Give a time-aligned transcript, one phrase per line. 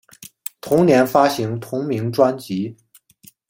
[0.61, 2.75] 同年发行同名专辑。